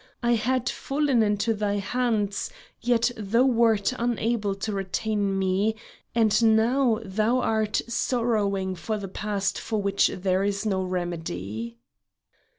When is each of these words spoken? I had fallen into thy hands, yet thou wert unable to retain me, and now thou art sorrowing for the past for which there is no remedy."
I 0.23 0.31
had 0.31 0.67
fallen 0.67 1.21
into 1.21 1.53
thy 1.53 1.75
hands, 1.75 2.49
yet 2.81 3.11
thou 3.15 3.43
wert 3.43 3.93
unable 3.99 4.55
to 4.55 4.71
retain 4.73 5.37
me, 5.37 5.75
and 6.15 6.41
now 6.55 6.99
thou 7.05 7.39
art 7.41 7.83
sorrowing 7.87 8.73
for 8.73 8.97
the 8.97 9.07
past 9.07 9.59
for 9.59 9.79
which 9.79 10.07
there 10.07 10.43
is 10.43 10.65
no 10.65 10.81
remedy." 10.81 11.77